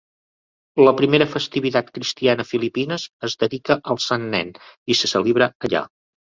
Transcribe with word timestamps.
La 0.85 0.93
primera 1.01 1.27
festivitat 1.33 1.91
cristiana 1.97 2.45
a 2.45 2.51
Filipines 2.53 3.05
es 3.29 3.37
dedicà 3.45 3.79
al 3.95 4.01
Sant 4.07 4.27
Nen 4.33 4.51
i 4.95 4.99
se 5.03 5.13
celebra 5.15 5.51
allà. 5.71 5.85